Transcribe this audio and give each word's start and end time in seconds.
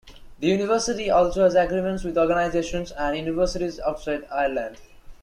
The 0.39 0.47
university 0.47 1.11
also 1.11 1.43
has 1.43 1.53
agreements 1.53 2.03
with 2.03 2.17
organisations 2.17 2.91
and 2.91 3.15
universities 3.15 3.79
outside 3.81 4.25
Ireland. 4.31 4.77